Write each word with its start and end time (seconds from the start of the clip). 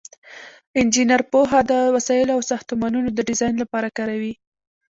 انجینر 0.79 1.21
پوهه 1.31 1.59
د 1.71 1.73
وسایلو 1.95 2.35
او 2.37 2.41
ساختمانونو 2.51 3.09
د 3.13 3.19
ډیزاین 3.29 3.55
لپاره 3.63 3.93
کاروي. 3.97 4.33